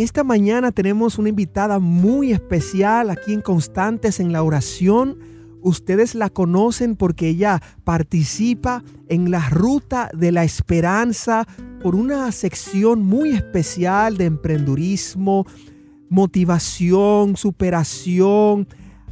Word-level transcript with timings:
esta 0.00 0.22
mañana 0.24 0.72
tenemos 0.72 1.18
una 1.18 1.30
invitada 1.30 1.78
muy 1.78 2.32
especial 2.32 3.10
aquí 3.10 3.32
en 3.32 3.40
Constantes 3.40 4.20
en 4.20 4.32
la 4.32 4.42
oración. 4.42 5.18
Ustedes 5.62 6.14
la 6.14 6.30
conocen 6.30 6.94
porque 6.94 7.28
ella 7.28 7.62
participa 7.84 8.84
en 9.08 9.30
la 9.30 9.48
ruta 9.48 10.10
de 10.12 10.30
la 10.30 10.44
esperanza 10.44 11.46
por 11.82 11.94
una 11.94 12.30
sección 12.32 13.02
muy 13.02 13.30
especial 13.30 14.16
de 14.16 14.26
emprendurismo, 14.26 15.46
motivación, 16.08 17.36
superación, 17.36 18.68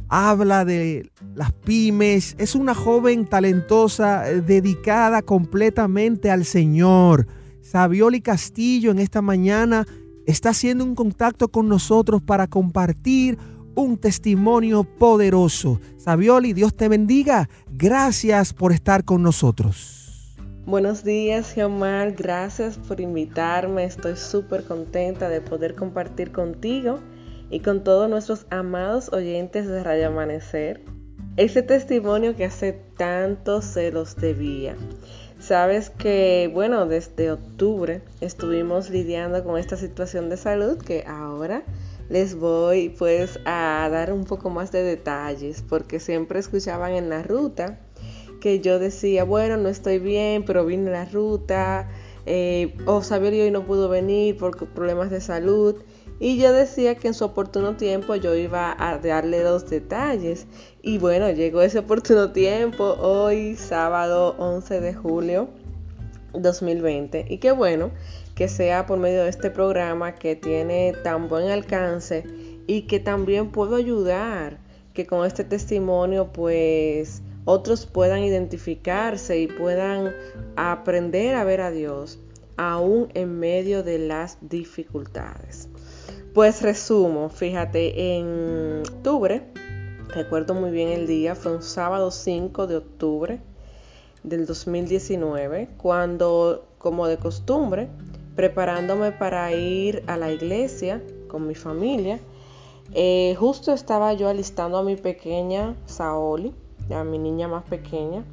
habla 0.09 0.63
de 0.63 1.11
las 1.35 1.53
pymes, 1.53 2.35
es 2.37 2.55
una 2.55 2.73
joven 2.73 3.25
talentosa, 3.25 4.29
eh, 4.29 4.41
dedicada 4.41 5.21
completamente 5.21 6.31
al 6.31 6.45
Señor. 6.45 7.27
Savioli 7.61 8.21
Castillo 8.21 8.91
en 8.91 8.99
esta 8.99 9.21
mañana 9.21 9.85
está 10.27 10.49
haciendo 10.49 10.83
un 10.83 10.93
contacto 10.93 11.47
con 11.47 11.67
nosotros 11.67 12.21
para 12.21 12.45
compartir 12.45 13.39
un 13.73 13.97
testimonio 13.97 14.83
poderoso. 14.83 15.81
Savioli, 15.97 16.53
Dios 16.53 16.75
te 16.75 16.87
bendiga. 16.87 17.49
Gracias 17.71 18.53
por 18.53 18.71
estar 18.71 19.03
con 19.03 19.23
nosotros. 19.23 20.35
Buenos 20.67 21.03
días, 21.03 21.53
Geomar. 21.53 22.11
Gracias 22.11 22.77
por 22.77 23.01
invitarme. 23.01 23.85
Estoy 23.85 24.17
súper 24.17 24.63
contenta 24.65 25.29
de 25.29 25.41
poder 25.41 25.73
compartir 25.73 26.31
contigo 26.31 26.99
y 27.49 27.61
con 27.61 27.83
todos 27.83 28.07
nuestros 28.07 28.45
amados 28.51 29.11
oyentes 29.11 29.67
de 29.67 29.83
Radio 29.83 30.09
Amanecer 30.09 30.83
ese 31.37 31.61
testimonio 31.61 32.35
que 32.35 32.45
hace 32.45 32.73
tanto 32.73 33.61
se 33.61 33.91
los 33.91 34.15
debía. 34.15 34.75
Sabes 35.47 35.89
que, 35.89 36.51
bueno, 36.53 36.87
desde 36.87 37.31
octubre 37.31 38.01
estuvimos 38.19 38.89
lidiando 38.89 39.45
con 39.45 39.57
esta 39.57 39.77
situación 39.77 40.29
de 40.29 40.35
salud 40.35 40.77
que 40.77 41.05
ahora 41.07 41.63
les 42.09 42.35
voy 42.35 42.89
pues 42.89 43.39
a 43.45 43.87
dar 43.89 44.11
un 44.11 44.25
poco 44.25 44.49
más 44.49 44.73
de 44.73 44.83
detalles 44.83 45.61
porque 45.61 46.01
siempre 46.01 46.39
escuchaban 46.39 46.91
en 46.95 47.07
la 47.07 47.23
ruta 47.23 47.79
que 48.41 48.59
yo 48.59 48.77
decía, 48.77 49.23
bueno, 49.23 49.55
no 49.55 49.69
estoy 49.69 49.99
bien, 49.99 50.43
pero 50.43 50.65
vine 50.65 50.91
la 50.91 51.05
ruta, 51.05 51.87
eh, 52.25 52.75
o 52.85 52.99
Xavier 52.99 53.45
hoy 53.45 53.51
no 53.51 53.65
pudo 53.65 53.87
venir 53.87 54.35
por 54.35 54.57
problemas 54.73 55.09
de 55.09 55.21
salud. 55.21 55.77
Y 56.19 56.37
yo 56.37 56.51
decía 56.51 56.95
que 56.95 57.09
en 57.09 57.13
su 57.13 57.25
oportuno 57.25 57.75
tiempo 57.75 58.15
yo 58.15 58.33
iba 58.33 58.75
a 58.79 58.97
darle 58.97 59.43
los 59.43 59.69
detalles. 59.69 60.47
Y 60.81 60.97
bueno, 60.97 61.29
llegó 61.29 61.61
ese 61.61 61.79
oportuno 61.79 62.31
tiempo 62.31 62.83
hoy, 62.99 63.55
sábado 63.55 64.35
11 64.39 64.81
de 64.81 64.93
julio 64.95 65.49
2020. 66.33 67.25
Y 67.29 67.37
qué 67.37 67.51
bueno 67.51 67.91
que 68.33 68.47
sea 68.47 68.85
por 68.85 68.97
medio 68.97 69.23
de 69.23 69.29
este 69.29 69.51
programa 69.51 70.15
que 70.15 70.35
tiene 70.35 70.93
tan 71.03 71.27
buen 71.27 71.49
alcance 71.49 72.23
y 72.67 72.83
que 72.83 72.99
también 72.99 73.51
puedo 73.51 73.75
ayudar, 73.75 74.59
que 74.93 75.05
con 75.05 75.25
este 75.25 75.43
testimonio 75.43 76.31
pues 76.33 77.21
otros 77.45 77.85
puedan 77.85 78.23
identificarse 78.23 79.39
y 79.39 79.47
puedan 79.47 80.13
aprender 80.55 81.35
a 81.35 81.43
ver 81.43 81.61
a 81.61 81.71
Dios 81.71 82.19
aún 82.57 83.09
en 83.13 83.39
medio 83.39 83.83
de 83.83 83.99
las 83.99 84.37
dificultades. 84.41 85.69
Pues 86.37 86.61
resumo, 86.61 87.29
fíjate, 87.29 88.19
en 88.19 88.83
octubre, 88.87 89.41
recuerdo 90.09 90.53
muy 90.53 90.69
bien 90.69 90.89
el 90.89 91.07
día, 91.07 91.33
fue 91.33 91.55
un 91.55 91.63
sábado 91.63 92.11
5 92.11 92.67
de 92.67 92.75
octubre 92.75 93.41
del 94.21 94.45
2019, 94.45 95.69
cuando, 95.77 96.67
como 96.77 97.07
de 97.07 97.17
costumbre, 97.17 97.89
preparándome 98.35 99.11
para 99.11 99.51
ir 99.51 100.03
a 100.05 100.15
la 100.15 100.31
iglesia 100.31 101.01
con 101.27 101.47
mi 101.47 101.55
familia, 101.55 102.19
eh, 102.93 103.35
justo 103.39 103.73
estaba 103.73 104.13
yo 104.13 104.29
alistando 104.29 104.77
a 104.77 104.83
mi 104.83 104.95
pequeña 104.95 105.75
Saoli, 105.87 106.53
a 106.91 107.03
mi 107.03 107.17
niña 107.17 107.47
más 107.47 107.63
pequeña, 107.63 108.23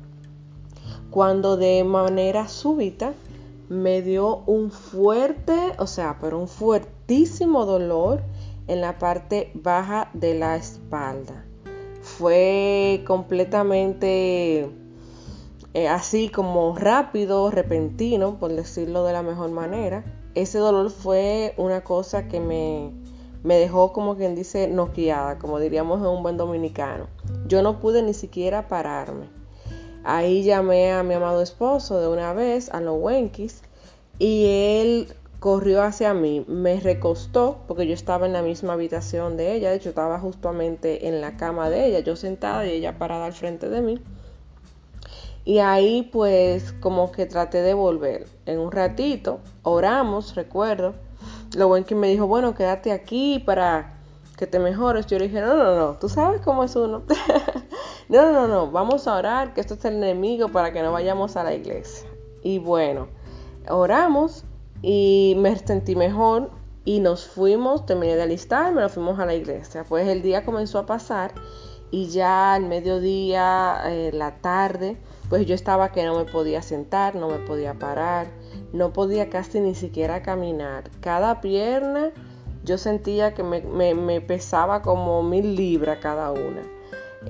cuando 1.09 1.56
de 1.56 1.82
manera 1.84 2.48
súbita 2.48 3.15
me 3.71 4.03
dio 4.03 4.42
un 4.44 4.71
fuerte, 4.71 5.72
o 5.78 5.86
sea, 5.86 6.19
pero 6.21 6.38
un 6.38 6.48
dolor 7.06 8.22
en 8.66 8.81
la 8.81 8.98
parte 8.98 9.50
baja 9.54 10.10
de 10.15 10.34
la 10.34 10.56
espalda. 10.56 11.44
Fue 12.03 13.03
completamente 13.06 14.70
eh, 15.75 15.88
así 15.88 16.28
como 16.28 16.76
rápido, 16.76 17.50
repentino, 17.50 18.38
por 18.38 18.53
decirlo 18.53 19.04
de 19.04 19.12
la 19.12 19.22
mejor 19.22 19.50
manera. 19.50 20.04
Ese 20.34 20.59
dolor 20.59 20.91
fue 20.91 21.54
una 21.56 21.82
cosa 21.82 22.28
que 22.28 22.41
me, 22.41 22.92
me 23.42 23.56
dejó 23.56 23.92
como 23.92 24.16
quien 24.16 24.34
dice 24.34 24.69
noqueada, 24.69 25.38
como 25.38 25.59
diríamos 25.59 26.00
en 26.00 26.06
un 26.06 26.22
buen 26.22 26.36
dominicano. 26.36 27.06
Yo 27.47 27.62
no 27.62 27.81
pude 27.81 28.03
ni 28.03 28.15
siquiera 28.15 28.69
pararme. 28.69 29.28
Ahí 30.04 30.42
llamé 30.42 30.92
a 30.92 31.03
mi 31.03 31.15
amado 31.15 31.42
esposo 31.42 31.98
de 32.00 32.09
una 32.09 32.34
vez, 32.34 32.69
a 32.71 32.81
los 32.81 32.97
Wenkis, 33.00 33.62
y 34.19 34.47
él 34.47 35.15
corrió 35.44 35.82
hacia 35.82 36.15
mí, 36.15 36.43
me 36.49 36.81
recostó, 36.81 37.59
porque 37.69 37.87
yo 37.87 37.93
estaba 37.93 38.25
en 38.25 38.32
la 38.32 38.41
misma 38.41 38.72
habitación 38.72 39.37
de 39.37 39.53
ella, 39.53 39.69
de 39.69 39.77
hecho 39.77 39.91
estaba 39.91 40.19
justamente 40.19 41.06
en 41.06 41.21
la 41.21 41.37
cama 41.37 41.69
de 41.69 41.84
ella, 41.84 41.99
yo 41.99 42.16
sentada 42.16 42.65
y 42.65 42.71
ella 42.71 42.97
parada 42.97 43.27
al 43.27 43.34
frente 43.34 43.69
de 43.69 43.83
mí. 43.83 44.00
Y 45.44 45.59
ahí 45.59 46.09
pues 46.10 46.72
como 46.81 47.12
que 47.12 47.27
traté 47.27 47.60
de 47.60 47.75
volver. 47.75 48.27
En 48.47 48.59
un 48.59 48.72
ratito 48.72 49.41
oramos, 49.62 50.34
recuerdo. 50.34 50.94
Lo 51.54 51.69
bueno 51.69 51.84
que 51.84 51.94
me 51.94 52.09
dijo, 52.09 52.27
bueno, 52.27 52.54
quédate 52.54 52.91
aquí 52.91 53.38
para 53.38 53.99
que 54.38 54.47
te 54.47 54.59
mejores. 54.59 55.04
Yo 55.09 55.19
le 55.19 55.28
dije, 55.28 55.43
no, 55.43 55.54
no, 55.54 55.77
no, 55.77 55.99
tú 55.99 56.09
sabes 56.09 56.41
cómo 56.41 56.65
es 56.65 56.75
uno. 56.75 57.03
no, 58.09 58.33
no, 58.33 58.49
no, 58.49 58.71
vamos 58.71 59.06
a 59.06 59.15
orar, 59.15 59.53
que 59.53 59.60
esto 59.60 59.75
es 59.75 59.84
el 59.84 59.97
enemigo 59.97 60.49
para 60.49 60.72
que 60.72 60.81
no 60.81 60.91
vayamos 60.91 61.37
a 61.37 61.44
la 61.44 61.53
iglesia. 61.53 62.09
Y 62.43 62.60
bueno, 62.60 63.09
oramos 63.69 64.47
y 64.87 65.34
me 65.39 65.56
sentí 65.56 65.97
mejor 65.97 66.50
y 66.84 67.00
nos 67.00 67.27
fuimos, 67.27 67.87
terminé 67.87 68.17
de 68.17 68.22
alistar, 68.22 68.75
me 68.75 68.83
nos 68.83 68.93
fuimos 68.93 69.19
a 69.19 69.25
la 69.25 69.34
iglesia. 69.34 69.84
Pues 69.89 70.06
el 70.06 70.21
día 70.21 70.45
comenzó 70.45 70.78
a 70.78 70.84
pasar 70.84 71.33
y 71.91 72.09
ya 72.09 72.53
al 72.53 72.67
mediodía, 72.67 73.81
eh, 73.87 74.11
la 74.12 74.43
tarde, 74.43 74.99
pues 75.31 75.47
yo 75.47 75.55
estaba 75.55 75.91
que 75.91 76.05
no 76.05 76.19
me 76.19 76.25
podía 76.27 76.61
sentar, 76.61 77.15
no 77.15 77.28
me 77.28 77.39
podía 77.39 77.72
parar, 77.72 78.27
no 78.75 78.93
podía 78.93 79.31
casi 79.31 79.61
ni 79.61 79.75
siquiera 79.75 80.21
caminar. 80.21 80.91
Cada 81.01 81.41
pierna 81.41 82.11
yo 82.62 82.77
sentía 82.77 83.33
que 83.33 83.43
me, 83.43 83.62
me 83.95 84.21
pesaba 84.21 84.83
como 84.83 85.22
mil 85.22 85.56
libras 85.56 85.99
cada 86.03 86.31
una 86.31 86.75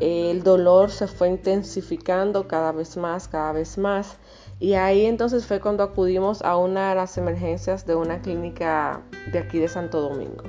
el 0.00 0.42
dolor 0.42 0.90
se 0.90 1.06
fue 1.06 1.28
intensificando 1.28 2.48
cada 2.48 2.72
vez 2.72 2.96
más, 2.96 3.28
cada 3.28 3.52
vez 3.52 3.78
más. 3.78 4.16
Y 4.60 4.74
ahí 4.74 5.06
entonces 5.06 5.46
fue 5.46 5.60
cuando 5.60 5.82
acudimos 5.82 6.42
a 6.42 6.56
una 6.56 6.90
de 6.90 6.94
las 6.94 7.18
emergencias 7.18 7.86
de 7.86 7.94
una 7.94 8.20
clínica 8.22 9.02
de 9.32 9.38
aquí 9.38 9.58
de 9.58 9.68
Santo 9.68 10.00
Domingo. 10.00 10.44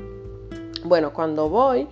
Bueno, 0.84 1.14
cuando 1.14 1.50
voy, 1.50 1.88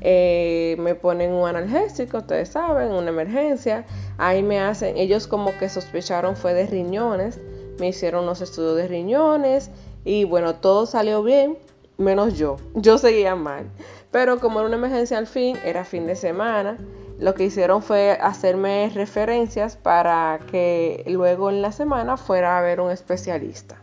eh, 0.00 0.76
me 0.78 0.94
ponen 0.94 1.32
un 1.32 1.48
analgésico, 1.48 2.18
ustedes 2.18 2.50
saben, 2.50 2.92
una 2.92 3.10
emergencia. 3.10 3.84
Ahí 4.16 4.42
me 4.42 4.60
hacen, 4.60 4.96
ellos 4.96 5.26
como 5.26 5.56
que 5.58 5.68
sospecharon 5.68 6.36
fue 6.36 6.54
de 6.54 6.66
riñones, 6.66 7.40
me 7.78 7.88
hicieron 7.88 8.24
unos 8.24 8.40
estudios 8.40 8.76
de 8.76 8.88
riñones 8.88 9.70
y 10.04 10.24
bueno, 10.24 10.56
todo 10.56 10.86
salió 10.86 11.22
bien, 11.22 11.58
menos 11.96 12.38
yo. 12.38 12.56
Yo 12.74 12.98
seguía 12.98 13.34
mal. 13.36 13.66
Pero 14.10 14.40
como 14.40 14.60
era 14.60 14.68
una 14.68 14.76
emergencia 14.76 15.18
al 15.18 15.26
fin, 15.26 15.56
era 15.64 15.84
fin 15.84 16.06
de 16.06 16.16
semana, 16.16 16.78
lo 17.18 17.34
que 17.34 17.44
hicieron 17.44 17.82
fue 17.82 18.18
hacerme 18.20 18.90
referencias 18.94 19.76
para 19.76 20.38
que 20.50 21.04
luego 21.06 21.50
en 21.50 21.62
la 21.62 21.72
semana 21.72 22.16
fuera 22.16 22.58
a 22.58 22.62
ver 22.62 22.80
un 22.80 22.90
especialista. 22.90 23.76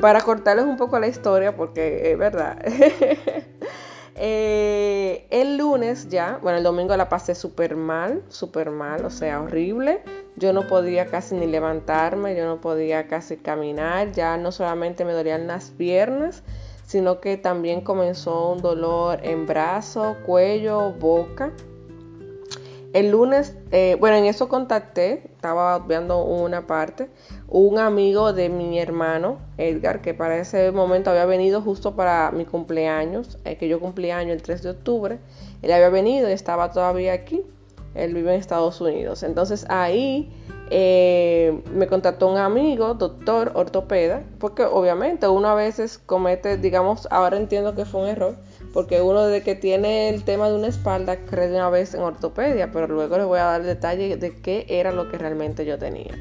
Para 0.00 0.20
cortarles 0.20 0.64
un 0.64 0.76
poco 0.76 0.98
la 0.98 1.08
historia, 1.08 1.56
porque 1.56 2.12
es 2.12 2.18
verdad. 2.18 2.58
Eh, 4.20 5.28
el 5.30 5.58
lunes 5.58 6.08
ya, 6.08 6.40
bueno, 6.42 6.58
el 6.58 6.64
domingo 6.64 6.96
la 6.96 7.08
pasé 7.08 7.36
súper 7.36 7.76
mal, 7.76 8.24
súper 8.28 8.72
mal, 8.72 9.04
o 9.04 9.10
sea, 9.10 9.40
horrible. 9.40 10.02
Yo 10.34 10.52
no 10.52 10.66
podía 10.66 11.06
casi 11.06 11.36
ni 11.36 11.46
levantarme, 11.46 12.34
yo 12.34 12.44
no 12.44 12.60
podía 12.60 13.06
casi 13.06 13.36
caminar, 13.36 14.10
ya 14.10 14.36
no 14.36 14.50
solamente 14.50 15.04
me 15.04 15.12
dolían 15.12 15.46
las 15.46 15.70
piernas, 15.70 16.42
sino 16.84 17.20
que 17.20 17.36
también 17.36 17.80
comenzó 17.80 18.50
un 18.50 18.60
dolor 18.60 19.20
en 19.22 19.46
brazo, 19.46 20.16
cuello, 20.26 20.92
boca. 20.94 21.52
El 22.94 23.10
lunes, 23.10 23.54
eh, 23.70 23.96
bueno, 24.00 24.16
en 24.16 24.24
eso 24.24 24.48
contacté, 24.48 25.30
estaba 25.34 25.78
viendo 25.80 26.24
una 26.24 26.66
parte, 26.66 27.10
un 27.46 27.78
amigo 27.78 28.32
de 28.32 28.48
mi 28.48 28.78
hermano, 28.78 29.38
Edgar, 29.58 30.00
que 30.00 30.14
para 30.14 30.38
ese 30.38 30.72
momento 30.72 31.10
había 31.10 31.26
venido 31.26 31.60
justo 31.60 31.94
para 31.94 32.30
mi 32.30 32.46
cumpleaños, 32.46 33.38
eh, 33.44 33.56
que 33.56 33.68
yo 33.68 33.78
cumplí 33.78 34.10
año 34.10 34.32
el 34.32 34.40
3 34.40 34.62
de 34.62 34.70
octubre. 34.70 35.18
Él 35.60 35.72
había 35.72 35.90
venido 35.90 36.30
y 36.30 36.32
estaba 36.32 36.72
todavía 36.72 37.12
aquí. 37.12 37.42
Él 37.94 38.14
vive 38.14 38.32
en 38.32 38.40
Estados 38.40 38.80
Unidos. 38.80 39.22
Entonces 39.22 39.66
ahí 39.68 40.30
eh, 40.70 41.62
me 41.72 41.86
contactó 41.88 42.28
un 42.28 42.38
amigo, 42.38 42.94
doctor 42.94 43.52
ortopeda, 43.54 44.22
porque 44.38 44.64
obviamente 44.64 45.28
uno 45.28 45.48
a 45.48 45.54
veces 45.54 45.98
comete, 45.98 46.56
digamos, 46.56 47.08
ahora 47.10 47.36
entiendo 47.36 47.74
que 47.74 47.84
fue 47.84 48.02
un 48.02 48.08
error, 48.08 48.36
porque 48.72 49.00
uno 49.00 49.26
desde 49.26 49.44
que 49.44 49.54
tiene 49.54 50.08
el 50.08 50.24
tema 50.24 50.48
de 50.48 50.56
una 50.56 50.68
espalda 50.68 51.16
cree 51.26 51.48
de 51.48 51.56
una 51.56 51.70
vez 51.70 51.94
en 51.94 52.02
ortopedia, 52.02 52.70
pero 52.70 52.86
luego 52.86 53.16
les 53.16 53.26
voy 53.26 53.38
a 53.38 53.44
dar 53.44 53.62
detalle 53.62 54.16
de 54.16 54.36
qué 54.40 54.66
era 54.68 54.92
lo 54.92 55.10
que 55.10 55.18
realmente 55.18 55.64
yo 55.64 55.78
tenía. 55.78 56.14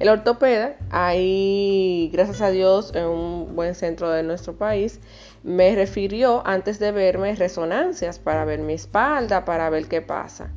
El 0.00 0.08
ortopeda, 0.08 0.76
ahí 0.90 2.08
gracias 2.10 2.40
a 2.40 2.50
Dios 2.50 2.92
en 2.94 3.04
un 3.04 3.54
buen 3.54 3.74
centro 3.74 4.08
de 4.10 4.22
nuestro 4.22 4.56
país, 4.56 4.98
me 5.42 5.74
refirió 5.74 6.42
antes 6.46 6.78
de 6.78 6.90
verme 6.90 7.34
resonancias 7.34 8.18
para 8.18 8.46
ver 8.46 8.60
mi 8.60 8.72
espalda, 8.72 9.44
para 9.44 9.68
ver 9.68 9.88
qué 9.88 10.00
pasa. 10.00 10.50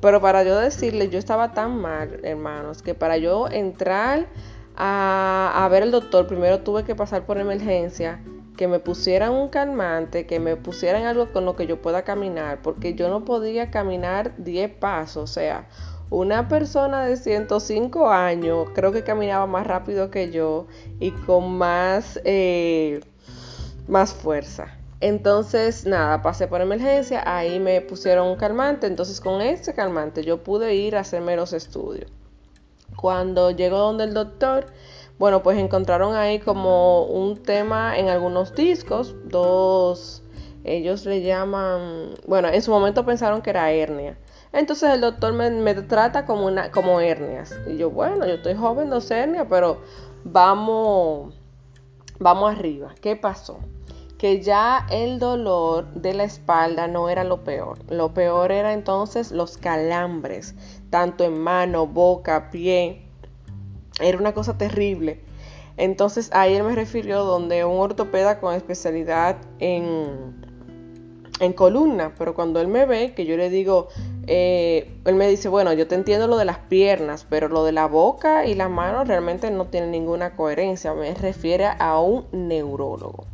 Pero 0.00 0.20
para 0.20 0.44
yo 0.44 0.56
decirle, 0.56 1.08
yo 1.08 1.18
estaba 1.18 1.52
tan 1.52 1.80
mal, 1.80 2.20
hermanos, 2.22 2.80
que 2.82 2.94
para 2.94 3.16
yo 3.16 3.48
entrar 3.48 4.28
a, 4.76 5.68
ver 5.68 5.82
al 5.82 5.90
doctor, 5.90 6.28
primero 6.28 6.60
tuve 6.60 6.84
que 6.84 6.94
pasar 6.94 7.26
por 7.26 7.38
emergencia, 7.38 8.20
que 8.56 8.68
me 8.68 8.78
pusieran 8.78 9.32
un 9.32 9.48
calmante, 9.48 10.26
que 10.26 10.40
me 10.40 10.56
pusieran 10.56 11.04
algo 11.04 11.32
con 11.32 11.44
lo 11.44 11.56
que 11.56 11.66
yo 11.66 11.80
pueda 11.80 12.02
caminar, 12.02 12.62
porque 12.62 12.94
yo 12.94 13.08
no 13.08 13.24
podía 13.24 13.70
caminar 13.70 14.34
10 14.38 14.74
pasos, 14.76 15.30
o 15.30 15.32
sea, 15.32 15.68
una 16.10 16.48
persona 16.48 17.04
de 17.04 17.16
105 17.16 18.10
años 18.10 18.68
creo 18.74 18.92
que 18.92 19.02
caminaba 19.02 19.46
más 19.46 19.66
rápido 19.66 20.10
que 20.10 20.30
yo 20.30 20.66
y 21.00 21.10
con 21.10 21.58
más, 21.58 22.20
eh, 22.24 23.00
más 23.88 24.12
fuerza. 24.12 24.76
Entonces, 25.00 25.84
nada, 25.84 26.22
pasé 26.22 26.46
por 26.46 26.60
emergencia, 26.60 27.22
ahí 27.26 27.60
me 27.60 27.80
pusieron 27.82 28.28
un 28.28 28.36
calmante, 28.36 28.86
entonces 28.86 29.20
con 29.20 29.42
este 29.42 29.74
calmante 29.74 30.24
yo 30.24 30.42
pude 30.42 30.74
ir 30.74 30.96
a 30.96 31.00
hacerme 31.00 31.36
los 31.36 31.52
estudios. 31.52 32.10
Cuando 32.96 33.50
llegó 33.50 33.78
donde 33.78 34.04
el 34.04 34.14
doctor, 34.14 34.66
bueno, 35.18 35.42
pues 35.42 35.58
encontraron 35.58 36.14
ahí 36.14 36.38
como 36.38 37.04
un 37.04 37.42
tema 37.42 37.98
en 37.98 38.08
algunos 38.08 38.54
discos, 38.54 39.14
dos, 39.24 40.22
ellos 40.64 41.06
le 41.06 41.22
llaman, 41.22 42.14
bueno, 42.26 42.48
en 42.48 42.60
su 42.60 42.70
momento 42.70 43.06
pensaron 43.06 43.40
que 43.40 43.50
era 43.50 43.70
hernia. 43.70 44.18
Entonces 44.52 44.90
el 44.90 45.00
doctor 45.00 45.32
me, 45.32 45.74
trata 45.74 46.24
como, 46.24 46.46
una, 46.46 46.70
como 46.70 47.00
hernias. 47.00 47.58
Y 47.66 47.76
yo, 47.76 47.90
bueno, 47.90 48.26
yo 48.26 48.34
estoy 48.34 48.54
joven, 48.54 48.88
no 48.88 49.00
sé 49.00 49.18
hernia, 49.18 49.46
pero 49.48 49.80
vamos, 50.24 51.34
vamos 52.18 52.52
arriba. 52.52 52.94
¿Qué 53.00 53.16
pasó? 53.16 53.58
que 54.18 54.40
ya 54.40 54.86
el 54.90 55.18
dolor 55.18 55.92
de 55.92 56.14
la 56.14 56.24
espalda 56.24 56.88
no 56.88 57.08
era 57.08 57.24
lo 57.24 57.44
peor. 57.44 57.78
Lo 57.90 58.14
peor 58.14 58.50
era 58.50 58.72
entonces 58.72 59.30
los 59.30 59.58
calambres, 59.58 60.54
tanto 60.90 61.24
en 61.24 61.38
mano, 61.38 61.86
boca, 61.86 62.50
pie. 62.50 63.05
Era 64.00 64.18
una 64.18 64.34
cosa 64.34 64.58
terrible. 64.58 65.20
Entonces 65.76 66.30
ahí 66.32 66.54
él 66.54 66.62
me 66.62 66.74
refirió 66.74 67.24
donde 67.24 67.64
un 67.64 67.78
ortopeda 67.78 68.40
con 68.40 68.54
especialidad 68.54 69.36
en, 69.58 70.34
en 71.40 71.52
columna, 71.52 72.14
pero 72.16 72.34
cuando 72.34 72.60
él 72.60 72.68
me 72.68 72.86
ve, 72.86 73.12
que 73.14 73.26
yo 73.26 73.36
le 73.36 73.50
digo, 73.50 73.88
eh, 74.26 74.90
él 75.04 75.14
me 75.14 75.28
dice, 75.28 75.48
bueno, 75.48 75.72
yo 75.74 75.86
te 75.86 75.94
entiendo 75.94 76.28
lo 76.28 76.38
de 76.38 76.46
las 76.46 76.58
piernas, 76.58 77.26
pero 77.28 77.48
lo 77.48 77.64
de 77.64 77.72
la 77.72 77.86
boca 77.86 78.46
y 78.46 78.54
las 78.54 78.70
manos 78.70 79.06
realmente 79.06 79.50
no 79.50 79.66
tiene 79.66 79.88
ninguna 79.88 80.34
coherencia. 80.34 80.94
Me 80.94 81.12
refiere 81.14 81.66
a 81.78 82.00
un 82.00 82.26
neurólogo. 82.32 83.26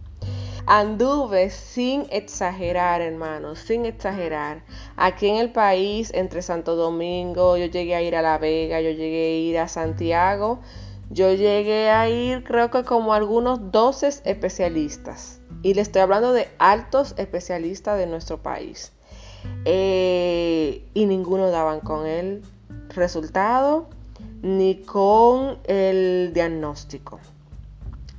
Anduve 0.66 1.50
sin 1.50 2.06
exagerar, 2.10 3.00
hermanos, 3.00 3.58
sin 3.58 3.84
exagerar. 3.84 4.62
Aquí 4.96 5.28
en 5.28 5.36
el 5.36 5.50
país, 5.50 6.12
entre 6.14 6.40
Santo 6.40 6.76
Domingo, 6.76 7.56
yo 7.56 7.66
llegué 7.66 7.96
a 7.96 8.02
ir 8.02 8.14
a 8.14 8.22
La 8.22 8.38
Vega, 8.38 8.80
yo 8.80 8.90
llegué 8.90 9.24
a 9.24 9.38
ir 9.38 9.58
a 9.58 9.66
Santiago, 9.66 10.60
yo 11.10 11.34
llegué 11.34 11.90
a 11.90 12.08
ir 12.08 12.44
creo 12.44 12.70
que 12.70 12.84
como 12.84 13.12
algunos 13.12 13.72
12 13.72 14.22
especialistas. 14.24 15.40
Y 15.62 15.74
le 15.74 15.82
estoy 15.82 16.02
hablando 16.02 16.32
de 16.32 16.48
altos 16.58 17.14
especialistas 17.16 17.98
de 17.98 18.06
nuestro 18.06 18.40
país. 18.42 18.92
Eh, 19.64 20.84
y 20.94 21.06
ninguno 21.06 21.50
daban 21.50 21.80
con 21.80 22.06
el 22.06 22.42
resultado 22.90 23.88
ni 24.42 24.76
con 24.82 25.58
el 25.64 26.30
diagnóstico. 26.32 27.18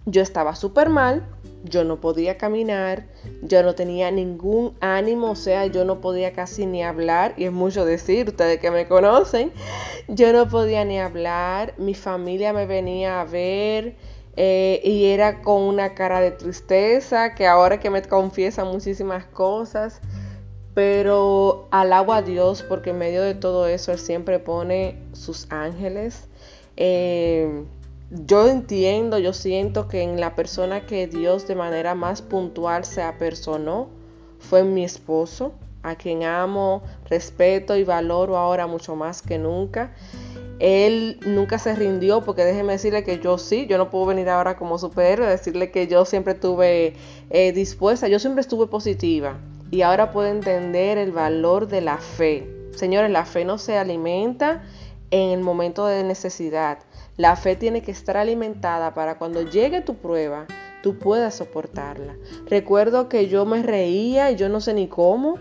Yo 0.05 0.21
estaba 0.21 0.55
súper 0.55 0.89
mal, 0.89 1.25
yo 1.63 1.83
no 1.83 2.01
podía 2.01 2.37
caminar, 2.37 3.05
yo 3.41 3.63
no 3.63 3.73
tenía 3.73 4.11
ningún 4.11 4.75
ánimo, 4.81 5.31
o 5.31 5.35
sea, 5.35 5.65
yo 5.67 5.85
no 5.85 6.01
podía 6.01 6.33
casi 6.33 6.65
ni 6.65 6.83
hablar, 6.83 7.33
y 7.37 7.45
es 7.45 7.51
mucho 7.51 7.85
decir, 7.85 8.27
ustedes 8.27 8.59
que 8.59 8.69
me 8.69 8.87
conocen, 8.87 9.51
yo 10.09 10.33
no 10.33 10.49
podía 10.49 10.83
ni 10.83 10.99
hablar, 10.99 11.73
mi 11.77 11.93
familia 11.93 12.51
me 12.51 12.65
venía 12.65 13.21
a 13.21 13.25
ver 13.25 13.95
eh, 14.35 14.81
y 14.83 15.05
era 15.05 15.41
con 15.41 15.61
una 15.61 15.93
cara 15.93 16.19
de 16.19 16.31
tristeza, 16.31 17.33
que 17.35 17.47
ahora 17.47 17.79
que 17.79 17.89
me 17.89 18.01
confiesa 18.01 18.65
muchísimas 18.65 19.25
cosas, 19.25 20.01
pero 20.73 21.67
alabo 21.71 22.13
a 22.13 22.21
Dios 22.21 22.63
porque 22.63 22.89
en 22.89 22.97
medio 22.97 23.21
de 23.21 23.35
todo 23.35 23.67
eso 23.67 23.91
Él 23.91 23.99
siempre 23.99 24.39
pone 24.39 24.97
sus 25.13 25.45
ángeles. 25.51 26.27
Eh, 26.77 27.63
yo 28.13 28.47
entiendo, 28.47 29.17
yo 29.17 29.33
siento 29.33 29.87
que 29.87 30.03
en 30.03 30.19
la 30.19 30.35
persona 30.35 30.85
que 30.85 31.07
Dios 31.07 31.47
de 31.47 31.55
manera 31.55 31.95
más 31.95 32.21
puntual 32.21 32.85
se 32.85 33.01
apersonó 33.01 33.89
fue 34.39 34.63
mi 34.63 34.83
esposo, 34.83 35.53
a 35.81 35.95
quien 35.95 36.23
amo, 36.23 36.83
respeto 37.09 37.75
y 37.75 37.83
valoro 37.83 38.37
ahora 38.37 38.67
mucho 38.67 38.95
más 38.95 39.21
que 39.21 39.37
nunca. 39.37 39.93
Él 40.59 41.19
nunca 41.25 41.57
se 41.57 41.75
rindió 41.75 42.21
porque 42.21 42.45
déjeme 42.45 42.73
decirle 42.73 43.03
que 43.03 43.19
yo 43.19 43.37
sí, 43.37 43.65
yo 43.67 43.77
no 43.77 43.89
puedo 43.89 44.05
venir 44.05 44.29
ahora 44.29 44.55
como 44.55 44.77
superhéroe, 44.77 45.27
decirle 45.27 45.71
que 45.71 45.87
yo 45.87 46.05
siempre 46.05 46.33
estuve 46.33 46.93
eh, 47.31 47.51
dispuesta, 47.51 48.07
yo 48.07 48.19
siempre 48.19 48.41
estuve 48.41 48.67
positiva 48.67 49.37
y 49.71 49.81
ahora 49.81 50.11
puedo 50.11 50.27
entender 50.27 50.99
el 50.99 51.11
valor 51.11 51.67
de 51.67 51.81
la 51.81 51.97
fe. 51.97 52.47
Señores, 52.75 53.09
la 53.11 53.25
fe 53.25 53.43
no 53.43 53.57
se 53.57 53.77
alimenta 53.77 54.63
en 55.13 55.29
el 55.29 55.41
momento 55.41 55.85
de 55.85 56.03
necesidad. 56.03 56.79
La 57.17 57.35
fe 57.35 57.55
tiene 57.55 57.83
que 57.83 57.91
estar 57.91 58.17
alimentada 58.17 58.95
para 58.95 59.19
cuando 59.19 59.43
llegue 59.43 59.81
tu 59.81 59.93
prueba, 59.93 60.47
tú 60.81 60.97
puedas 60.97 61.35
soportarla. 61.35 62.15
Recuerdo 62.47 63.09
que 63.09 63.27
yo 63.27 63.45
me 63.45 63.61
reía 63.61 64.31
y 64.31 64.37
yo 64.37 64.49
no 64.49 64.59
sé 64.59 64.73
ni 64.73 64.87
cómo. 64.87 65.37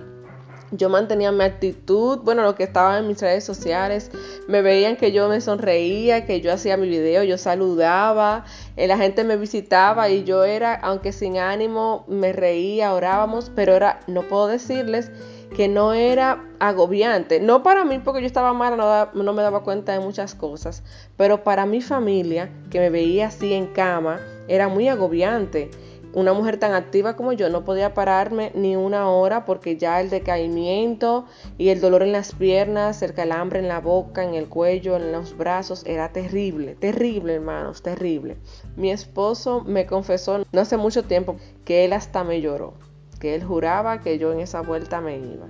Yo 0.72 0.90
mantenía 0.90 1.32
mi 1.32 1.44
actitud, 1.44 2.18
bueno, 2.22 2.42
lo 2.42 2.54
que 2.54 2.64
estaba 2.64 2.98
en 2.98 3.06
mis 3.06 3.20
redes 3.20 3.44
sociales, 3.44 4.10
me 4.46 4.60
veían 4.60 4.96
que 4.96 5.12
yo 5.12 5.28
me 5.28 5.40
sonreía, 5.40 6.26
que 6.26 6.42
yo 6.42 6.52
hacía 6.52 6.76
mi 6.76 6.88
video, 6.88 7.24
yo 7.24 7.36
saludaba, 7.36 8.44
eh, 8.76 8.86
la 8.86 8.96
gente 8.96 9.24
me 9.24 9.36
visitaba 9.36 10.08
y 10.08 10.24
yo 10.24 10.44
era, 10.44 10.74
aunque 10.74 11.12
sin 11.12 11.38
ánimo, 11.38 12.04
me 12.08 12.32
reía, 12.32 12.94
orábamos, 12.94 13.50
pero 13.54 13.74
era, 13.74 14.00
no 14.06 14.22
puedo 14.22 14.48
decirles 14.48 15.10
que 15.52 15.68
no 15.68 15.92
era 15.92 16.44
agobiante. 16.58 17.40
No 17.40 17.62
para 17.62 17.84
mí 17.84 17.98
porque 17.98 18.20
yo 18.20 18.26
estaba 18.26 18.52
mala, 18.52 19.10
no, 19.14 19.32
me 19.32 19.42
daba 19.42 19.62
cuenta 19.62 19.92
de 19.92 20.00
muchas 20.00 20.34
cosas, 20.34 20.82
pero 21.16 21.44
para 21.44 21.66
mi 21.66 21.80
familia, 21.80 22.50
que 22.70 22.78
me 22.78 22.90
veía 22.90 23.28
así 23.28 23.52
en 23.52 23.66
cama, 23.66 24.20
era 24.48 24.68
muy 24.68 24.88
agobiante. 24.88 25.70
Una 26.14 26.34
mujer 26.34 26.58
tan 26.58 26.74
activa 26.74 27.16
como 27.16 27.32
yo 27.32 27.48
no 27.48 27.64
podía 27.64 27.94
pararme 27.94 28.52
ni 28.54 28.76
una 28.76 29.08
hora 29.08 29.46
porque 29.46 29.78
ya 29.78 29.98
el 29.98 30.10
decaimiento 30.10 31.24
y 31.56 31.70
el 31.70 31.80
dolor 31.80 32.02
en 32.02 32.12
las 32.12 32.34
piernas, 32.34 33.00
el 33.00 33.14
calambre 33.14 33.60
en 33.60 33.68
la 33.68 33.80
boca, 33.80 34.22
en 34.22 34.34
el 34.34 34.46
cuello, 34.46 34.96
en 34.96 35.10
los 35.10 35.34
brazos 35.38 35.84
era 35.86 36.12
terrible, 36.12 36.74
terrible 36.74 37.36
hermanos, 37.36 37.80
terrible. 37.80 38.36
Mi 38.76 38.90
esposo 38.90 39.62
me 39.62 39.86
confesó 39.86 40.44
no 40.52 40.60
hace 40.60 40.76
mucho 40.76 41.02
tiempo 41.04 41.36
que 41.64 41.86
él 41.86 41.94
hasta 41.94 42.24
me 42.24 42.42
lloró 42.42 42.74
que 43.22 43.36
él 43.36 43.44
juraba 43.44 44.00
que 44.00 44.18
yo 44.18 44.32
en 44.32 44.40
esa 44.40 44.62
vuelta 44.62 45.00
me 45.00 45.16
iba. 45.16 45.46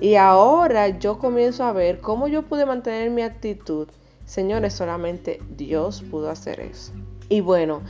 Y 0.00 0.14
ahora 0.14 0.96
yo 1.00 1.18
comienzo 1.18 1.64
a 1.64 1.72
ver 1.72 1.98
cómo 1.98 2.28
yo 2.28 2.42
pude 2.42 2.66
mantener 2.66 3.10
mi 3.10 3.22
actitud. 3.22 3.88
Señores, 4.26 4.74
solamente 4.74 5.42
Dios 5.56 6.04
pudo 6.08 6.30
hacer 6.30 6.60
eso. 6.60 6.92
Y 7.28 7.40
bueno, 7.40 7.82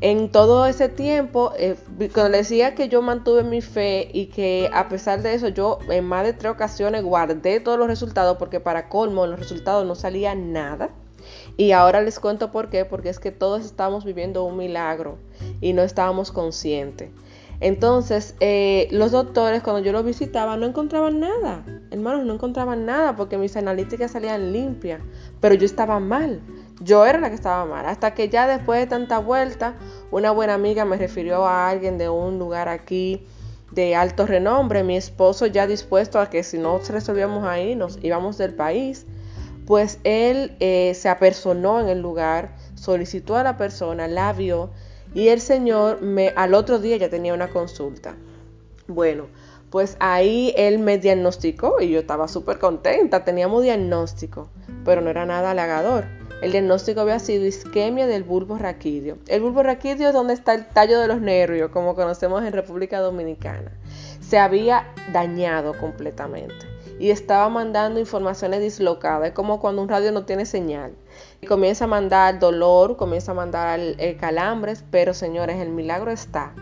en 0.00 0.30
todo 0.30 0.64
ese 0.66 0.88
tiempo, 0.88 1.52
eh, 1.58 1.74
cuando 2.14 2.38
decía 2.38 2.76
que 2.76 2.88
yo 2.88 3.02
mantuve 3.02 3.42
mi 3.42 3.62
fe 3.62 4.08
y 4.12 4.26
que 4.26 4.70
a 4.72 4.88
pesar 4.88 5.22
de 5.22 5.34
eso 5.34 5.48
yo 5.48 5.80
en 5.90 6.04
más 6.04 6.24
de 6.24 6.32
tres 6.32 6.52
ocasiones 6.52 7.02
guardé 7.02 7.58
todos 7.58 7.80
los 7.80 7.88
resultados 7.88 8.36
porque 8.38 8.60
para 8.60 8.88
colmo 8.88 9.24
en 9.24 9.32
los 9.32 9.40
resultados 9.40 9.84
no 9.84 9.96
salía 9.96 10.36
nada. 10.36 10.90
Y 11.56 11.72
ahora 11.72 12.00
les 12.00 12.20
cuento 12.20 12.52
por 12.52 12.70
qué, 12.70 12.84
porque 12.84 13.08
es 13.08 13.18
que 13.18 13.32
todos 13.32 13.64
estábamos 13.64 14.04
viviendo 14.04 14.44
un 14.44 14.56
milagro 14.56 15.18
y 15.60 15.72
no 15.72 15.82
estábamos 15.82 16.30
conscientes. 16.30 17.10
Entonces, 17.60 18.36
eh, 18.38 18.86
los 18.92 19.10
doctores 19.10 19.62
cuando 19.62 19.82
yo 19.82 19.90
los 19.90 20.04
visitaba 20.04 20.56
no 20.56 20.66
encontraban 20.66 21.18
nada, 21.18 21.64
hermanos, 21.90 22.24
no 22.24 22.34
encontraban 22.34 22.86
nada 22.86 23.16
porque 23.16 23.36
mis 23.36 23.56
analíticas 23.56 24.12
salían 24.12 24.52
limpias, 24.52 25.00
pero 25.40 25.56
yo 25.56 25.66
estaba 25.66 25.98
mal, 25.98 26.40
yo 26.80 27.04
era 27.04 27.18
la 27.18 27.30
que 27.30 27.34
estaba 27.34 27.64
mal, 27.64 27.84
hasta 27.86 28.14
que 28.14 28.28
ya 28.28 28.46
después 28.46 28.78
de 28.78 28.86
tanta 28.86 29.18
vuelta, 29.18 29.74
una 30.12 30.30
buena 30.30 30.54
amiga 30.54 30.84
me 30.84 30.96
refirió 30.96 31.46
a 31.46 31.68
alguien 31.68 31.98
de 31.98 32.08
un 32.08 32.38
lugar 32.38 32.68
aquí 32.68 33.26
de 33.72 33.96
alto 33.96 34.24
renombre, 34.24 34.84
mi 34.84 34.96
esposo 34.96 35.46
ya 35.46 35.66
dispuesto 35.66 36.20
a 36.20 36.30
que 36.30 36.44
si 36.44 36.58
no 36.58 36.78
resolvíamos 36.78 37.44
ahí 37.44 37.74
nos 37.74 37.98
íbamos 38.02 38.38
del 38.38 38.54
país, 38.54 39.04
Pues 39.66 39.98
él 40.04 40.56
eh, 40.60 40.94
se 40.94 41.10
apersonó 41.10 41.78
en 41.80 41.88
el 41.88 42.00
lugar, 42.00 42.54
solicitó 42.74 43.36
a 43.36 43.42
la 43.42 43.58
persona, 43.58 44.08
la 44.08 44.32
vio 44.32 44.70
y 45.14 45.28
el 45.28 45.40
Señor 45.40 46.02
me, 46.02 46.32
al 46.36 46.54
otro 46.54 46.78
día 46.78 46.96
ya 46.96 47.08
tenía 47.08 47.34
una 47.34 47.48
consulta. 47.48 48.16
Bueno, 48.86 49.26
pues 49.70 49.96
ahí 50.00 50.54
él 50.56 50.78
me 50.78 50.98
diagnosticó 50.98 51.80
y 51.80 51.90
yo 51.90 52.00
estaba 52.00 52.28
súper 52.28 52.58
contenta, 52.58 53.24
teníamos 53.24 53.62
diagnóstico, 53.62 54.48
pero 54.84 55.00
no 55.00 55.10
era 55.10 55.26
nada 55.26 55.50
halagador. 55.50 56.04
El 56.40 56.52
diagnóstico 56.52 57.00
había 57.00 57.18
sido 57.18 57.44
isquemia 57.46 58.06
del 58.06 58.22
bulbo 58.22 58.56
raquídeo. 58.58 59.18
El 59.26 59.42
bulbo 59.42 59.64
raquídeo 59.64 60.08
es 60.08 60.14
donde 60.14 60.34
está 60.34 60.54
el 60.54 60.66
tallo 60.68 61.00
de 61.00 61.08
los 61.08 61.20
nervios, 61.20 61.70
como 61.72 61.96
conocemos 61.96 62.44
en 62.44 62.52
República 62.52 63.00
Dominicana. 63.00 63.72
Se 64.20 64.38
había 64.38 64.86
dañado 65.12 65.76
completamente 65.76 66.54
y 67.00 67.10
estaba 67.10 67.48
mandando 67.48 67.98
informaciones 67.98 68.60
dislocadas. 68.60 69.28
Es 69.28 69.34
como 69.34 69.60
cuando 69.60 69.82
un 69.82 69.88
radio 69.88 70.12
no 70.12 70.24
tiene 70.24 70.46
señal. 70.46 70.92
Comienza 71.46 71.84
a 71.84 71.88
mandar 71.88 72.38
dolor, 72.38 72.96
comienza 72.96 73.32
a 73.32 73.34
mandar 73.34 73.80
calambres, 74.18 74.84
pero 74.90 75.14
señores, 75.14 75.56
el 75.60 75.70
milagro 75.70 76.10
está 76.10 76.52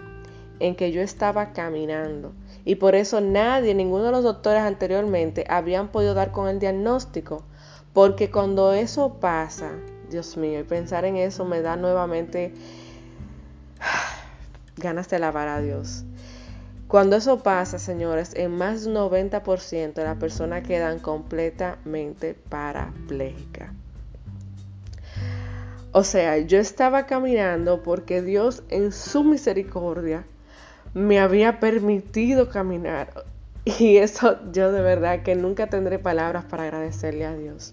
en 0.61 0.75
que 0.75 0.93
yo 0.93 1.03
estaba 1.03 1.53
caminando. 1.53 2.33
Y 2.65 2.77
por 2.77 2.95
eso 2.95 3.21
nadie, 3.21 3.75
ninguno 3.75 4.05
de 4.05 4.11
los 4.11 4.25
doctores 4.25 4.63
anteriormente 4.63 5.45
habían 5.49 5.89
podido 5.89 6.15
dar 6.15 6.33
con 6.33 6.49
el 6.49 6.59
diagnóstico. 6.59 7.45
Porque 7.93 8.31
cuando 8.31 8.73
eso 8.73 9.15
pasa, 9.21 9.71
Dios 10.11 10.37
mío, 10.37 10.61
y 10.61 10.65
pensar 10.65 11.05
en 11.05 11.17
eso 11.17 11.45
me 11.45 11.63
da 11.63 11.77
nuevamente 11.77 12.53
ganas 14.77 15.09
de 15.09 15.17
alabar 15.17 15.49
a 15.49 15.61
Dios. 15.61 16.05
Cuando 16.89 17.17
eso 17.17 17.43
pasa, 17.43 17.79
señores, 17.79 18.33
en 18.35 18.57
más 18.57 18.85
de 18.85 18.91
un 18.91 18.97
90% 18.97 19.95
de 19.95 20.05
las 20.05 20.19
personas 20.19 20.63
quedan 20.63 20.99
completamente 21.01 22.35
parapléjicas. 22.35 23.71
O 25.99 26.05
sea, 26.05 26.37
yo 26.37 26.59
estaba 26.59 27.07
caminando 27.07 27.83
porque 27.83 28.21
Dios 28.21 28.63
en 28.69 28.93
su 28.93 29.25
misericordia 29.25 30.27
me 30.93 31.19
había 31.19 31.59
permitido 31.59 32.51
caminar. 32.51 33.25
Y 33.65 33.97
eso 33.97 34.37
yo 34.53 34.73
de 34.73 34.83
verdad 34.83 35.23
que 35.23 35.35
nunca 35.37 35.69
tendré 35.69 35.99
palabras 35.99 36.45
para 36.45 36.65
agradecerle 36.65 37.25
a 37.25 37.35
Dios. 37.35 37.73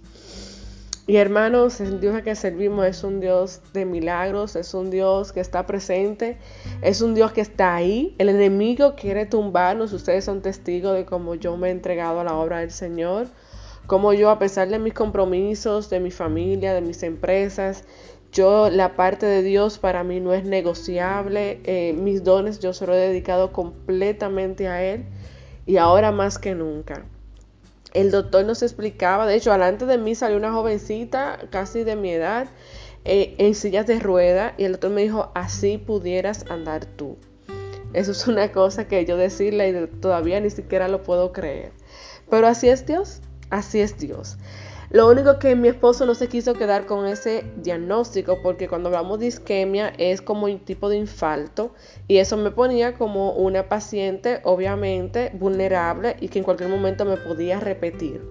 Y 1.05 1.17
hermanos, 1.17 1.81
el 1.81 1.99
Dios 1.99 2.15
a 2.15 2.21
que 2.21 2.33
servimos 2.35 2.85
es 2.85 3.03
un 3.03 3.19
Dios 3.19 3.59
de 3.73 3.83
milagros, 3.83 4.55
es 4.55 4.73
un 4.73 4.89
Dios 4.89 5.33
que 5.33 5.41
está 5.41 5.65
presente, 5.65 6.37
es 6.81 7.01
un 7.01 7.15
Dios 7.15 7.33
que 7.33 7.41
está 7.41 7.75
ahí. 7.75 8.15
El 8.19 8.29
enemigo 8.29 8.95
quiere 8.95 9.25
tumbarnos, 9.25 9.91
ustedes 9.91 10.23
son 10.23 10.41
testigos 10.41 10.95
de 10.95 11.03
cómo 11.03 11.35
yo 11.35 11.57
me 11.57 11.67
he 11.67 11.71
entregado 11.71 12.21
a 12.21 12.23
la 12.23 12.35
obra 12.35 12.59
del 12.59 12.71
Señor, 12.71 13.27
cómo 13.85 14.13
yo 14.13 14.29
a 14.29 14.39
pesar 14.39 14.69
de 14.69 14.79
mis 14.79 14.93
compromisos, 14.93 15.89
de 15.89 15.99
mi 15.99 16.09
familia, 16.09 16.73
de 16.73 16.81
mis 16.81 17.03
empresas, 17.03 17.83
yo 18.33 18.69
la 18.69 18.95
parte 18.95 19.25
de 19.25 19.43
Dios 19.43 19.77
para 19.77 20.03
mí 20.03 20.19
no 20.19 20.33
es 20.33 20.43
negociable, 20.43 21.61
eh, 21.63 21.93
mis 21.93 22.23
dones 22.23 22.59
yo 22.59 22.73
se 22.73 22.87
los 22.87 22.95
he 22.95 22.99
dedicado 22.99 23.53
completamente 23.53 24.67
a 24.67 24.83
Él 24.83 25.05
y 25.65 25.77
ahora 25.77 26.11
más 26.11 26.39
que 26.39 26.55
nunca. 26.55 27.05
El 27.93 28.09
doctor 28.09 28.43
nos 28.43 28.63
explicaba, 28.63 29.27
de 29.27 29.35
hecho, 29.35 29.51
delante 29.51 29.85
de 29.85 29.99
mí 29.99 30.15
salió 30.15 30.35
una 30.35 30.51
jovencita 30.51 31.37
casi 31.51 31.83
de 31.83 31.95
mi 31.95 32.09
edad 32.09 32.47
eh, 33.05 33.35
en 33.37 33.53
sillas 33.53 33.85
de 33.85 33.99
rueda 33.99 34.55
y 34.57 34.63
el 34.63 34.73
doctor 34.73 34.89
me 34.89 35.03
dijo, 35.03 35.31
así 35.35 35.77
pudieras 35.77 36.49
andar 36.49 36.85
tú. 36.85 37.17
Eso 37.93 38.11
es 38.11 38.27
una 38.27 38.51
cosa 38.51 38.87
que 38.87 39.05
yo 39.05 39.15
decirle 39.15 39.69
y 39.69 39.99
todavía 39.99 40.39
ni 40.39 40.49
siquiera 40.49 40.87
lo 40.87 41.03
puedo 41.03 41.31
creer. 41.31 41.71
Pero 42.31 42.47
así 42.47 42.67
es 42.67 42.87
Dios, 42.87 43.21
así 43.51 43.79
es 43.79 43.99
Dios. 43.99 44.37
Lo 44.93 45.09
único 45.09 45.39
que 45.39 45.55
mi 45.55 45.69
esposo 45.69 46.05
no 46.05 46.13
se 46.13 46.27
quiso 46.27 46.53
quedar 46.53 46.85
con 46.85 47.07
ese 47.07 47.43
diagnóstico 47.57 48.43
porque 48.43 48.67
cuando 48.67 48.89
hablamos 48.89 49.17
de 49.17 49.25
isquemia 49.25 49.91
es 49.97 50.21
como 50.21 50.45
un 50.45 50.59
tipo 50.59 50.87
de 50.87 50.97
infarto 50.97 51.71
y 52.07 52.17
eso 52.17 52.37
me 52.37 52.51
ponía 52.51 52.93
como 52.93 53.31
una 53.31 53.67
paciente 53.69 54.39
obviamente 54.43 55.31
vulnerable 55.33 56.15
y 56.19 56.27
que 56.27 56.37
en 56.37 56.45
cualquier 56.45 56.69
momento 56.69 57.05
me 57.05 57.17
podía 57.17 57.59
repetir. 57.59 58.21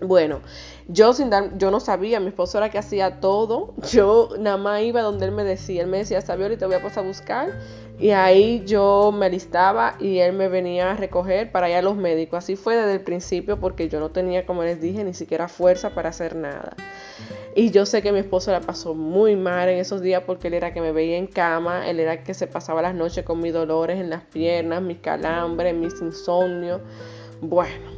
Bueno, 0.00 0.40
yo 0.86 1.14
sin 1.14 1.30
dar, 1.30 1.58
yo 1.58 1.72
no 1.72 1.80
sabía, 1.80 2.20
mi 2.20 2.28
esposo 2.28 2.58
era 2.58 2.70
que 2.70 2.78
hacía 2.78 3.18
todo, 3.18 3.74
yo 3.90 4.30
nada 4.38 4.58
más 4.58 4.82
iba 4.82 5.02
donde 5.02 5.26
él 5.26 5.32
me 5.32 5.42
decía, 5.42 5.82
él 5.82 5.88
me 5.88 5.98
decía, 5.98 6.20
y 6.20 6.56
te 6.56 6.66
voy 6.66 6.76
a 6.76 6.82
pasar 6.82 7.02
a 7.02 7.08
buscar 7.08 7.58
y 7.98 8.10
ahí 8.10 8.64
yo 8.66 9.12
me 9.12 9.26
alistaba 9.26 9.96
y 10.00 10.18
él 10.18 10.32
me 10.32 10.48
venía 10.48 10.90
a 10.90 10.94
recoger 10.94 11.52
para 11.52 11.70
ir 11.70 11.76
a 11.76 11.82
los 11.82 11.96
médicos. 11.96 12.38
Así 12.38 12.56
fue 12.56 12.76
desde 12.76 12.94
el 12.94 13.00
principio 13.00 13.60
porque 13.60 13.88
yo 13.88 14.00
no 14.00 14.10
tenía, 14.10 14.44
como 14.44 14.64
les 14.64 14.80
dije, 14.80 15.04
ni 15.04 15.14
siquiera 15.14 15.48
fuerza 15.48 15.90
para 15.90 16.08
hacer 16.08 16.34
nada. 16.34 16.74
Y 17.54 17.70
yo 17.70 17.84
sé 17.84 18.00
que 18.00 18.12
mi 18.12 18.18
esposo 18.18 18.50
la 18.50 18.60
pasó 18.60 18.94
muy 18.94 19.36
mal 19.36 19.68
en 19.68 19.78
esos 19.78 20.00
días 20.00 20.22
porque 20.26 20.48
él 20.48 20.54
era 20.54 20.72
que 20.72 20.80
me 20.80 20.90
veía 20.90 21.18
en 21.18 21.26
cama, 21.26 21.88
él 21.88 22.00
era 22.00 22.24
que 22.24 22.32
se 22.32 22.46
pasaba 22.46 22.80
las 22.80 22.94
noches 22.94 23.24
con 23.24 23.40
mis 23.40 23.52
dolores 23.52 24.00
en 24.00 24.08
las 24.08 24.22
piernas, 24.22 24.80
mis 24.80 24.98
calambres, 24.98 25.74
mis 25.74 26.00
insomnios. 26.00 26.80
Bueno, 27.42 27.90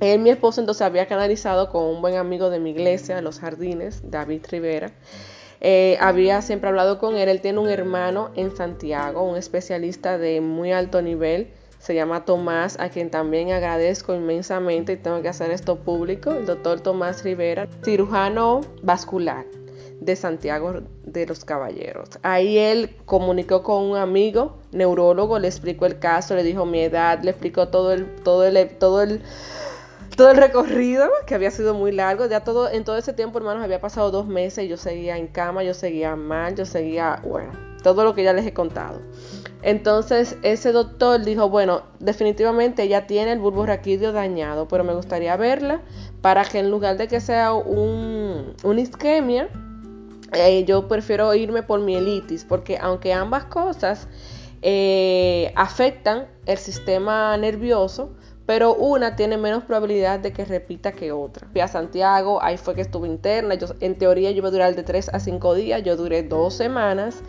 él, 0.00 0.20
mi 0.20 0.30
esposo, 0.30 0.60
entonces 0.60 0.82
había 0.82 1.06
canalizado 1.06 1.68
con 1.70 1.84
un 1.84 2.00
buen 2.00 2.16
amigo 2.16 2.48
de 2.48 2.58
mi 2.58 2.70
iglesia, 2.70 3.20
Los 3.20 3.38
Jardines, 3.38 4.00
David 4.10 4.46
Rivera. 4.50 4.90
Eh, 5.64 5.96
había 6.00 6.42
siempre 6.42 6.68
hablado 6.68 6.98
con 6.98 7.16
él. 7.16 7.28
Él 7.28 7.40
tiene 7.40 7.60
un 7.60 7.68
hermano 7.68 8.30
en 8.34 8.54
Santiago, 8.54 9.22
un 9.22 9.36
especialista 9.36 10.18
de 10.18 10.40
muy 10.40 10.72
alto 10.72 11.00
nivel. 11.02 11.52
Se 11.78 11.94
llama 11.94 12.24
Tomás, 12.24 12.78
a 12.80 12.88
quien 12.88 13.10
también 13.10 13.52
agradezco 13.52 14.12
inmensamente 14.14 14.92
y 14.92 14.96
tengo 14.96 15.22
que 15.22 15.28
hacer 15.28 15.52
esto 15.52 15.76
público. 15.76 16.32
El 16.32 16.46
doctor 16.46 16.80
Tomás 16.80 17.22
Rivera, 17.22 17.68
cirujano 17.84 18.60
vascular 18.82 19.46
de 20.00 20.16
Santiago 20.16 20.82
de 21.04 21.26
los 21.26 21.44
Caballeros. 21.44 22.08
Ahí 22.22 22.58
él 22.58 22.96
comunicó 23.04 23.62
con 23.62 23.84
un 23.84 23.96
amigo 23.96 24.58
neurólogo, 24.72 25.38
le 25.38 25.46
explicó 25.46 25.86
el 25.86 26.00
caso, 26.00 26.34
le 26.34 26.42
dijo 26.42 26.66
mi 26.66 26.80
edad, 26.80 27.22
le 27.22 27.30
explicó 27.30 27.68
todo 27.68 27.92
el, 27.92 28.12
todo 28.16 28.44
el, 28.44 28.68
todo 28.78 29.02
el 29.02 29.22
todo 30.16 30.30
el 30.30 30.36
recorrido, 30.36 31.08
que 31.26 31.34
había 31.34 31.50
sido 31.50 31.74
muy 31.74 31.92
largo. 31.92 32.26
Ya 32.26 32.40
todo, 32.40 32.70
en 32.70 32.84
todo 32.84 32.96
ese 32.96 33.12
tiempo, 33.12 33.38
hermanos, 33.38 33.64
había 33.64 33.80
pasado 33.80 34.10
dos 34.10 34.26
meses. 34.26 34.68
Yo 34.68 34.76
seguía 34.76 35.16
en 35.16 35.26
cama, 35.28 35.62
yo 35.62 35.74
seguía 35.74 36.16
mal, 36.16 36.54
yo 36.54 36.66
seguía, 36.66 37.20
bueno, 37.24 37.52
todo 37.82 38.04
lo 38.04 38.14
que 38.14 38.22
ya 38.22 38.32
les 38.32 38.46
he 38.46 38.52
contado. 38.52 39.00
Entonces, 39.62 40.36
ese 40.42 40.72
doctor 40.72 41.24
dijo, 41.24 41.48
bueno, 41.48 41.82
definitivamente 42.00 42.82
ella 42.82 43.06
tiene 43.06 43.32
el 43.32 43.38
bulbo 43.38 43.64
raquídeo 43.64 44.12
dañado, 44.12 44.66
pero 44.66 44.82
me 44.84 44.94
gustaría 44.94 45.36
verla 45.36 45.82
para 46.20 46.44
que 46.44 46.58
en 46.58 46.70
lugar 46.70 46.96
de 46.96 47.08
que 47.08 47.20
sea 47.20 47.52
un, 47.52 48.54
una 48.64 48.80
isquemia, 48.80 49.48
eh, 50.32 50.64
yo 50.64 50.88
prefiero 50.88 51.32
irme 51.34 51.62
por 51.62 51.80
mielitis, 51.80 52.44
porque 52.44 52.78
aunque 52.80 53.12
ambas 53.12 53.44
cosas 53.44 54.08
eh, 54.62 55.52
afectan 55.54 56.26
el 56.46 56.58
sistema 56.58 57.36
nervioso, 57.36 58.10
pero 58.46 58.74
una 58.74 59.14
tiene 59.16 59.36
menos 59.36 59.64
probabilidad 59.64 60.18
de 60.18 60.32
que 60.32 60.44
repita 60.44 60.92
que 60.92 61.12
otra. 61.12 61.46
Fui 61.52 61.60
a 61.60 61.68
Santiago, 61.68 62.42
ahí 62.42 62.56
fue 62.56 62.74
que 62.74 62.80
estuve 62.80 63.08
interna, 63.08 63.54
yo, 63.54 63.68
en 63.80 63.96
teoría 63.96 64.30
yo 64.30 64.38
iba 64.38 64.48
a 64.48 64.50
durar 64.50 64.74
de 64.74 64.82
3 64.82 65.10
a 65.12 65.20
5 65.20 65.54
días, 65.54 65.82
yo 65.82 65.96
duré 65.96 66.22
dos 66.22 66.54
semanas, 66.54 67.22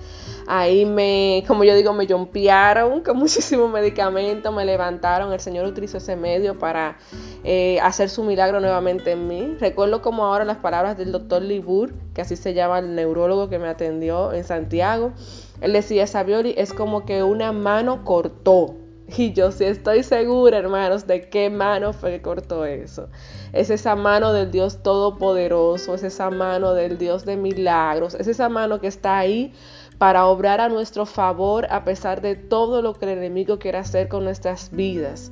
ahí 0.47 0.85
me, 0.85 1.43
como 1.47 1.63
yo 1.63 1.75
digo, 1.75 1.93
me 1.93 2.07
jompearon 2.07 3.01
con 3.01 3.17
muchísimo 3.23 3.67
medicamento, 3.67 4.51
me 4.51 4.65
levantaron, 4.65 5.31
el 5.33 5.39
Señor 5.39 5.65
utilizó 5.65 5.97
ese 5.97 6.15
medio 6.15 6.57
para 6.57 6.97
eh, 7.43 7.79
hacer 7.81 8.09
su 8.09 8.23
milagro 8.23 8.59
nuevamente 8.59 9.11
en 9.11 9.27
mí. 9.27 9.55
Recuerdo 9.59 10.01
como 10.01 10.25
ahora 10.25 10.45
las 10.45 10.57
palabras 10.57 10.97
del 10.97 11.11
doctor 11.11 11.41
Libur, 11.41 11.93
que 12.13 12.21
así 12.21 12.35
se 12.35 12.53
llama 12.53 12.79
el 12.79 12.95
neurólogo 12.95 13.49
que 13.49 13.59
me 13.59 13.67
atendió 13.67 14.33
en 14.33 14.43
Santiago, 14.43 15.13
él 15.61 15.73
decía, 15.73 16.07
Sabioli, 16.07 16.55
es 16.57 16.73
como 16.73 17.05
que 17.05 17.23
una 17.23 17.51
mano 17.51 18.03
cortó 18.03 18.75
y 19.17 19.33
yo 19.33 19.51
sí 19.51 19.65
estoy 19.65 20.03
segura, 20.03 20.57
hermanos, 20.57 21.07
de 21.07 21.29
qué 21.29 21.49
mano 21.49 21.93
fue 21.93 22.11
que 22.11 22.21
cortó 22.21 22.65
eso. 22.65 23.09
Es 23.51 23.69
esa 23.69 23.95
mano 23.95 24.33
del 24.33 24.51
Dios 24.51 24.81
Todopoderoso, 24.83 25.95
es 25.95 26.03
esa 26.03 26.29
mano 26.29 26.73
del 26.73 26.97
Dios 26.97 27.25
de 27.25 27.37
milagros, 27.37 28.15
es 28.15 28.27
esa 28.27 28.49
mano 28.49 28.79
que 28.79 28.87
está 28.87 29.17
ahí 29.17 29.53
para 29.97 30.25
obrar 30.25 30.59
a 30.59 30.69
nuestro 30.69 31.05
favor 31.05 31.67
a 31.69 31.83
pesar 31.83 32.21
de 32.21 32.35
todo 32.35 32.81
lo 32.81 32.93
que 32.93 33.05
el 33.05 33.17
enemigo 33.17 33.59
quiere 33.59 33.77
hacer 33.77 34.07
con 34.07 34.23
nuestras 34.23 34.71
vidas. 34.71 35.31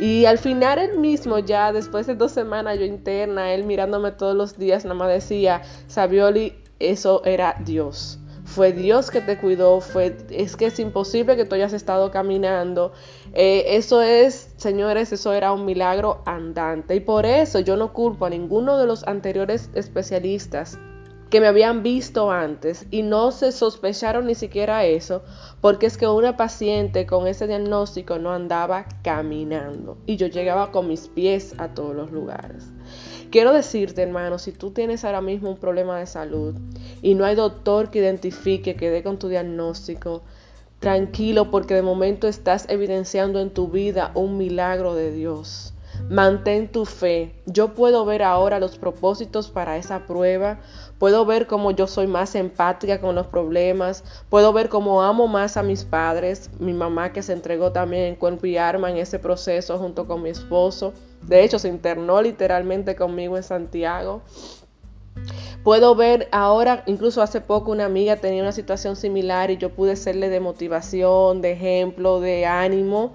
Y 0.00 0.24
al 0.24 0.38
final 0.38 0.78
él 0.78 0.98
mismo, 0.98 1.38
ya 1.38 1.72
después 1.72 2.06
de 2.06 2.14
dos 2.14 2.32
semanas 2.32 2.78
yo 2.78 2.84
interna, 2.84 3.54
él 3.54 3.64
mirándome 3.64 4.10
todos 4.12 4.34
los 4.34 4.58
días, 4.58 4.84
nada 4.84 4.96
más 4.96 5.08
decía, 5.08 5.62
Sabioli, 5.86 6.54
eso 6.80 7.24
era 7.24 7.54
Dios 7.64 8.18
fue 8.54 8.72
Dios 8.72 9.10
que 9.10 9.20
te 9.20 9.36
cuidó, 9.36 9.80
fue, 9.80 10.16
es 10.30 10.54
que 10.54 10.66
es 10.66 10.78
imposible 10.78 11.36
que 11.36 11.44
tú 11.44 11.56
hayas 11.56 11.72
estado 11.72 12.10
caminando. 12.12 12.92
Eh, 13.32 13.76
eso 13.76 14.00
es, 14.00 14.54
señores, 14.56 15.12
eso 15.12 15.32
era 15.32 15.52
un 15.52 15.64
milagro 15.64 16.22
andante. 16.24 16.94
Y 16.94 17.00
por 17.00 17.26
eso 17.26 17.58
yo 17.58 17.76
no 17.76 17.92
culpo 17.92 18.26
a 18.26 18.30
ninguno 18.30 18.78
de 18.78 18.86
los 18.86 19.06
anteriores 19.08 19.70
especialistas 19.74 20.78
que 21.30 21.40
me 21.40 21.48
habían 21.48 21.82
visto 21.82 22.30
antes 22.30 22.86
y 22.92 23.02
no 23.02 23.32
se 23.32 23.50
sospecharon 23.50 24.26
ni 24.26 24.36
siquiera 24.36 24.84
eso, 24.84 25.24
porque 25.60 25.86
es 25.86 25.96
que 25.96 26.06
una 26.06 26.36
paciente 26.36 27.06
con 27.06 27.26
ese 27.26 27.48
diagnóstico 27.48 28.20
no 28.20 28.32
andaba 28.32 28.86
caminando 29.02 29.98
y 30.06 30.16
yo 30.16 30.28
llegaba 30.28 30.70
con 30.70 30.86
mis 30.86 31.08
pies 31.08 31.54
a 31.58 31.74
todos 31.74 31.96
los 31.96 32.12
lugares 32.12 32.73
quiero 33.34 33.52
decirte, 33.52 34.00
hermano, 34.00 34.38
si 34.38 34.52
tú 34.52 34.70
tienes 34.70 35.04
ahora 35.04 35.20
mismo 35.20 35.50
un 35.50 35.56
problema 35.56 35.98
de 35.98 36.06
salud 36.06 36.54
y 37.02 37.16
no 37.16 37.24
hay 37.24 37.34
doctor 37.34 37.90
que 37.90 37.98
identifique, 37.98 38.76
que 38.76 38.90
dé 38.90 39.02
con 39.02 39.18
tu 39.18 39.26
diagnóstico, 39.26 40.22
tranquilo 40.78 41.50
porque 41.50 41.74
de 41.74 41.82
momento 41.82 42.28
estás 42.28 42.64
evidenciando 42.68 43.40
en 43.40 43.50
tu 43.50 43.66
vida 43.66 44.12
un 44.14 44.36
milagro 44.36 44.94
de 44.94 45.10
Dios. 45.10 45.73
Mantén 46.08 46.68
tu 46.68 46.84
fe. 46.84 47.34
Yo 47.46 47.74
puedo 47.74 48.04
ver 48.04 48.22
ahora 48.22 48.60
los 48.60 48.76
propósitos 48.76 49.50
para 49.50 49.76
esa 49.76 50.06
prueba. 50.06 50.58
Puedo 50.98 51.24
ver 51.24 51.46
cómo 51.46 51.70
yo 51.70 51.86
soy 51.86 52.06
más 52.06 52.34
empática 52.34 53.00
con 53.00 53.14
los 53.14 53.26
problemas. 53.26 54.04
Puedo 54.28 54.52
ver 54.52 54.68
cómo 54.68 55.02
amo 55.02 55.26
más 55.28 55.56
a 55.56 55.62
mis 55.62 55.84
padres. 55.84 56.50
Mi 56.58 56.72
mamá 56.72 57.12
que 57.12 57.22
se 57.22 57.32
entregó 57.32 57.72
también 57.72 58.04
en 58.04 58.16
cuerpo 58.16 58.46
y 58.46 58.56
arma 58.56 58.90
en 58.90 58.98
ese 58.98 59.18
proceso 59.18 59.78
junto 59.78 60.06
con 60.06 60.22
mi 60.22 60.30
esposo. 60.30 60.92
De 61.22 61.42
hecho, 61.42 61.58
se 61.58 61.68
internó 61.68 62.20
literalmente 62.20 62.94
conmigo 62.96 63.36
en 63.36 63.42
Santiago. 63.42 64.22
Puedo 65.62 65.94
ver 65.94 66.28
ahora, 66.30 66.82
incluso 66.84 67.22
hace 67.22 67.40
poco 67.40 67.72
una 67.72 67.86
amiga 67.86 68.16
tenía 68.16 68.42
una 68.42 68.52
situación 68.52 68.96
similar 68.96 69.50
y 69.50 69.56
yo 69.56 69.70
pude 69.70 69.96
serle 69.96 70.28
de 70.28 70.38
motivación, 70.38 71.40
de 71.40 71.52
ejemplo, 71.52 72.20
de 72.20 72.44
ánimo. 72.44 73.14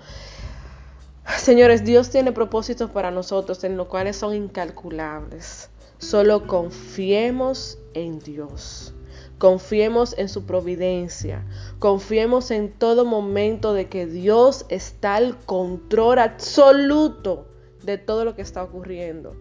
Señores, 1.37 1.83
Dios 1.83 2.09
tiene 2.09 2.31
propósitos 2.31 2.89
para 2.89 3.11
nosotros 3.11 3.63
en 3.63 3.77
los 3.77 3.87
cuales 3.87 4.17
son 4.17 4.35
incalculables. 4.35 5.69
Solo 5.97 6.47
confiemos 6.47 7.77
en 7.93 8.19
Dios. 8.19 8.93
Confiemos 9.37 10.15
en 10.17 10.27
su 10.27 10.45
providencia. 10.45 11.45
Confiemos 11.79 12.51
en 12.51 12.71
todo 12.71 13.05
momento 13.05 13.73
de 13.73 13.87
que 13.87 14.05
Dios 14.05 14.65
está 14.69 15.15
al 15.15 15.37
control 15.37 16.19
absoluto 16.19 17.47
de 17.83 17.97
todo 17.97 18.25
lo 18.25 18.35
que 18.35 18.41
está 18.41 18.63
ocurriendo. 18.63 19.35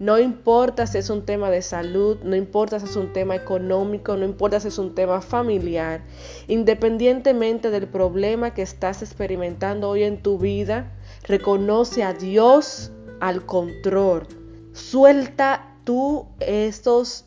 No 0.00 0.18
importa 0.18 0.86
si 0.86 0.96
es 0.96 1.10
un 1.10 1.26
tema 1.26 1.50
de 1.50 1.60
salud, 1.60 2.16
no 2.22 2.34
importa 2.34 2.80
si 2.80 2.86
es 2.86 2.96
un 2.96 3.12
tema 3.12 3.36
económico, 3.36 4.16
no 4.16 4.24
importa 4.24 4.58
si 4.58 4.68
es 4.68 4.78
un 4.78 4.94
tema 4.94 5.20
familiar, 5.20 6.00
independientemente 6.48 7.70
del 7.70 7.86
problema 7.86 8.54
que 8.54 8.62
estás 8.62 9.02
experimentando 9.02 9.90
hoy 9.90 10.04
en 10.04 10.22
tu 10.22 10.38
vida, 10.38 10.90
reconoce 11.24 12.02
a 12.02 12.12
Dios 12.12 12.90
al 13.20 13.44
control. 13.46 14.26
Suelta 14.72 15.74
tú 15.84 16.26
estos, 16.40 17.24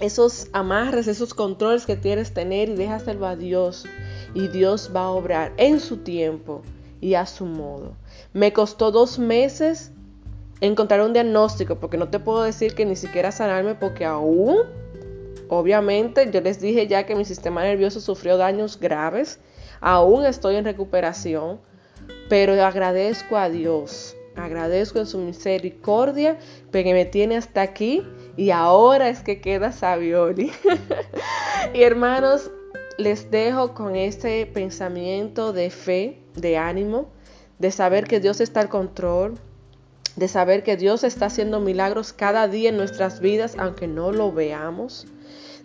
esos 0.00 0.48
amarres, 0.52 1.06
esos 1.06 1.34
controles 1.34 1.86
que 1.86 1.98
quieres 1.98 2.32
tener 2.32 2.68
y 2.68 2.76
déjaselo 2.76 3.26
a 3.26 3.36
Dios. 3.36 3.84
Y 4.34 4.48
Dios 4.48 4.90
va 4.94 5.02
a 5.02 5.10
obrar 5.10 5.52
en 5.56 5.80
su 5.80 5.98
tiempo 5.98 6.62
y 7.00 7.14
a 7.14 7.26
su 7.26 7.46
modo. 7.46 7.94
Me 8.32 8.52
costó 8.52 8.90
dos 8.90 9.18
meses 9.18 9.92
encontrar 10.60 11.02
un 11.02 11.12
diagnóstico, 11.12 11.76
porque 11.76 11.98
no 11.98 12.08
te 12.08 12.18
puedo 12.18 12.42
decir 12.42 12.74
que 12.74 12.86
ni 12.86 12.96
siquiera 12.96 13.30
sanarme, 13.30 13.74
porque 13.74 14.04
aún, 14.04 14.58
obviamente, 15.48 16.30
yo 16.30 16.40
les 16.40 16.60
dije 16.60 16.86
ya 16.86 17.04
que 17.04 17.14
mi 17.14 17.24
sistema 17.24 17.62
nervioso 17.62 18.00
sufrió 18.00 18.36
daños 18.36 18.78
graves, 18.80 19.38
aún 19.80 20.24
estoy 20.24 20.56
en 20.56 20.64
recuperación, 20.64 21.60
pero 22.28 22.52
agradezco 22.64 23.36
a 23.36 23.48
Dios, 23.48 24.16
agradezco 24.34 24.98
en 24.98 25.06
su 25.06 25.18
misericordia, 25.18 26.38
que 26.84 26.92
me 26.92 27.04
tiene 27.04 27.36
hasta 27.36 27.62
aquí 27.62 28.02
y 28.36 28.50
ahora 28.50 29.08
es 29.08 29.20
que 29.20 29.40
queda 29.40 29.72
Savioli. 29.72 30.52
y 31.74 31.82
hermanos, 31.82 32.50
les 32.98 33.30
dejo 33.30 33.74
con 33.74 33.96
este 33.96 34.46
pensamiento 34.46 35.52
de 35.52 35.70
fe, 35.70 36.18
de 36.34 36.56
ánimo, 36.56 37.10
de 37.58 37.70
saber 37.70 38.06
que 38.06 38.20
Dios 38.20 38.40
está 38.40 38.60
al 38.60 38.68
control, 38.68 39.38
de 40.16 40.28
saber 40.28 40.62
que 40.62 40.76
Dios 40.76 41.04
está 41.04 41.26
haciendo 41.26 41.60
milagros 41.60 42.12
cada 42.12 42.48
día 42.48 42.70
en 42.70 42.76
nuestras 42.76 43.20
vidas, 43.20 43.54
aunque 43.58 43.86
no 43.86 44.12
lo 44.12 44.32
veamos. 44.32 45.06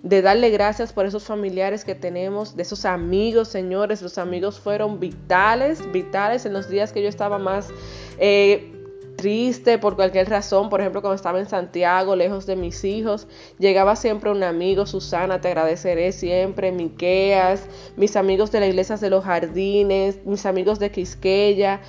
De 0.04 0.24
darle 0.24 0.50
gracias 0.50 0.94
por 0.94 1.06
esos 1.06 1.24
familiares 1.24 1.86
que 1.86 1.94
tenemos, 1.94 2.56
de 2.56 2.64
esos 2.64 2.86
amigos, 2.86 3.50
señores. 3.50 4.02
Los 4.02 4.18
amigos 4.18 4.60
fueron 4.60 5.00
vitales, 5.00 5.92
vitales 5.92 6.46
en 6.46 6.54
los 6.54 6.70
días 6.70 6.92
que 6.92 7.04
yo 7.04 7.10
estaba 7.10 7.38
más 7.38 7.70
eh, 8.18 8.72
triste 9.16 9.78
por 9.78 9.96
cualquier 9.96 10.28
razón. 10.28 10.70
Por 10.70 10.82
ejemplo, 10.82 11.02
cuando 11.02 11.16
estaba 11.16 11.40
en 11.40 11.48
Santiago, 11.48 12.16
lejos 12.16 12.48
de 12.48 12.56
mis 12.56 12.84
hijos, 12.84 13.28
llegaba 13.60 13.96
siempre 13.96 14.32
un 14.32 14.42
amigo, 14.42 14.88
Susana, 14.88 15.40
te 15.40 15.50
agradeceré 15.50 16.12
siempre, 16.12 16.72
Miqueas, 16.72 17.68
mis 17.96 18.16
amigos 18.16 18.52
de 18.52 18.60
la 18.60 18.68
iglesia 18.68 18.98
de 18.98 19.12
los 19.12 19.24
jardines, 19.24 20.26
mis 20.26 20.48
amigos 20.48 20.80
de 20.80 20.92
Quisqueya 20.92 21.80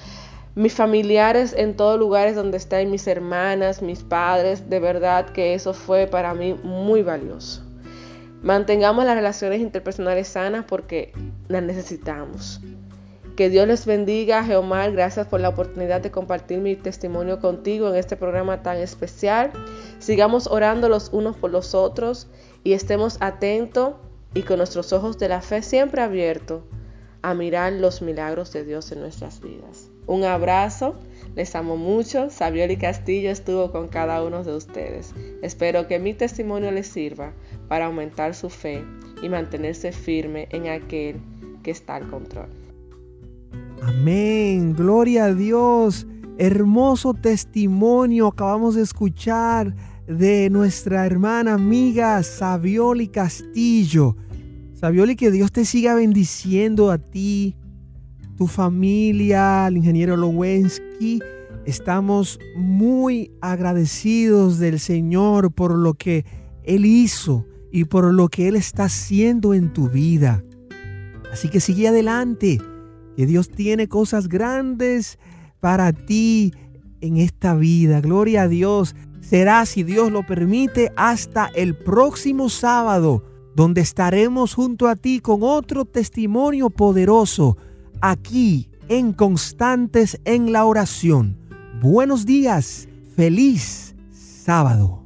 mis 0.54 0.74
familiares 0.74 1.54
en 1.56 1.76
todos 1.76 1.98
lugares 1.98 2.36
donde 2.36 2.58
están 2.58 2.90
mis 2.90 3.06
hermanas, 3.06 3.80
mis 3.80 4.02
padres, 4.02 4.68
de 4.68 4.80
verdad 4.80 5.30
que 5.30 5.54
eso 5.54 5.72
fue 5.72 6.06
para 6.06 6.34
mí 6.34 6.54
muy 6.62 7.02
valioso. 7.02 7.62
Mantengamos 8.42 9.04
las 9.04 9.14
relaciones 9.14 9.60
interpersonales 9.60 10.28
sanas 10.28 10.64
porque 10.66 11.12
las 11.48 11.62
necesitamos. 11.62 12.60
Que 13.36 13.48
Dios 13.48 13.66
les 13.66 13.86
bendiga, 13.86 14.44
Geomar. 14.44 14.92
Gracias 14.92 15.26
por 15.26 15.40
la 15.40 15.48
oportunidad 15.48 16.00
de 16.00 16.10
compartir 16.10 16.58
mi 16.58 16.76
testimonio 16.76 17.40
contigo 17.40 17.88
en 17.88 17.94
este 17.94 18.16
programa 18.16 18.62
tan 18.62 18.76
especial. 18.78 19.52
Sigamos 20.00 20.48
orando 20.48 20.88
los 20.88 21.10
unos 21.12 21.36
por 21.36 21.50
los 21.50 21.74
otros 21.74 22.26
y 22.64 22.72
estemos 22.72 23.16
atentos 23.20 23.94
y 24.34 24.42
con 24.42 24.58
nuestros 24.58 24.92
ojos 24.92 25.18
de 25.18 25.28
la 25.28 25.40
fe 25.40 25.62
siempre 25.62 26.02
abiertos 26.02 26.62
a 27.22 27.34
mirar 27.34 27.72
los 27.72 28.02
milagros 28.02 28.52
de 28.52 28.64
Dios 28.64 28.92
en 28.92 29.00
nuestras 29.00 29.40
vidas. 29.40 29.88
Un 30.06 30.24
abrazo, 30.24 30.96
les 31.36 31.54
amo 31.54 31.76
mucho. 31.76 32.28
Sabioli 32.30 32.76
Castillo 32.76 33.30
estuvo 33.30 33.70
con 33.70 33.88
cada 33.88 34.22
uno 34.24 34.42
de 34.42 34.54
ustedes. 34.54 35.14
Espero 35.42 35.86
que 35.86 35.98
mi 35.98 36.12
testimonio 36.14 36.72
les 36.72 36.88
sirva 36.88 37.32
para 37.68 37.86
aumentar 37.86 38.34
su 38.34 38.50
fe 38.50 38.84
y 39.22 39.28
mantenerse 39.28 39.92
firme 39.92 40.48
en 40.50 40.68
aquel 40.68 41.20
que 41.62 41.70
está 41.70 41.94
al 41.96 42.10
control. 42.10 42.48
Amén, 43.80 44.74
gloria 44.74 45.26
a 45.26 45.34
Dios. 45.34 46.06
Hermoso 46.38 47.14
testimonio 47.14 48.28
acabamos 48.28 48.74
de 48.74 48.82
escuchar 48.82 49.74
de 50.06 50.50
nuestra 50.50 51.06
hermana 51.06 51.54
amiga 51.54 52.20
Savioli 52.22 53.08
Castillo. 53.08 54.16
Savioli, 54.82 55.14
que 55.14 55.30
Dios 55.30 55.52
te 55.52 55.64
siga 55.64 55.94
bendiciendo 55.94 56.90
a 56.90 56.98
ti, 56.98 57.54
tu 58.36 58.48
familia, 58.48 59.66
al 59.66 59.76
ingeniero 59.76 60.16
Lowensky. 60.16 61.20
Estamos 61.64 62.40
muy 62.56 63.30
agradecidos 63.40 64.58
del 64.58 64.80
Señor 64.80 65.52
por 65.52 65.78
lo 65.78 65.94
que 65.94 66.24
Él 66.64 66.84
hizo 66.84 67.46
y 67.70 67.84
por 67.84 68.12
lo 68.12 68.28
que 68.28 68.48
Él 68.48 68.56
está 68.56 68.86
haciendo 68.86 69.54
en 69.54 69.72
tu 69.72 69.88
vida. 69.88 70.42
Así 71.32 71.48
que 71.48 71.60
sigue 71.60 71.86
adelante, 71.86 72.58
que 73.16 73.24
Dios 73.24 73.50
tiene 73.50 73.86
cosas 73.86 74.26
grandes 74.26 75.20
para 75.60 75.92
ti 75.92 76.54
en 77.00 77.18
esta 77.18 77.54
vida. 77.54 78.00
Gloria 78.00 78.42
a 78.42 78.48
Dios. 78.48 78.96
Será, 79.20 79.64
si 79.64 79.84
Dios 79.84 80.10
lo 80.10 80.26
permite, 80.26 80.90
hasta 80.96 81.46
el 81.54 81.76
próximo 81.76 82.48
sábado, 82.48 83.31
donde 83.54 83.80
estaremos 83.80 84.54
junto 84.54 84.88
a 84.88 84.96
ti 84.96 85.20
con 85.20 85.42
otro 85.42 85.84
testimonio 85.84 86.70
poderoso 86.70 87.56
aquí 88.00 88.68
en 88.88 89.12
Constantes 89.12 90.20
en 90.24 90.52
la 90.52 90.64
Oración. 90.64 91.36
Buenos 91.80 92.26
días, 92.26 92.88
feliz 93.16 93.94
sábado. 94.10 95.01